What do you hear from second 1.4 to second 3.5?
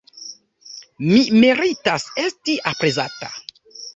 meritas esti aprezata.